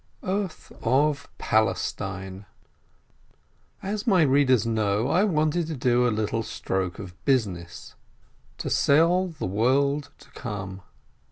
[0.23, 2.47] EARTH OF PALESTINE
[3.83, 7.93] As my readers know, I wanted to do a little stroke of business—
[8.57, 10.81] to sell the world to come.